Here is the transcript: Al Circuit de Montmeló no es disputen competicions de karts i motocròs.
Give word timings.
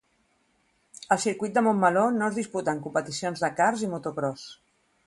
Al 1.15 1.21
Circuit 1.25 1.53
de 1.59 1.63
Montmeló 1.67 2.07
no 2.17 2.31
es 2.31 2.41
disputen 2.41 2.83
competicions 2.89 3.47
de 3.47 3.53
karts 3.63 3.87
i 3.89 3.93
motocròs. 3.97 4.53